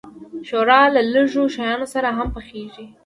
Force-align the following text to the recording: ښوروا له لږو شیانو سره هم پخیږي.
ښوروا 0.47 0.81
له 0.95 1.01
لږو 1.13 1.43
شیانو 1.55 1.85
سره 1.93 2.09
هم 2.17 2.27
پخیږي. 2.35 2.85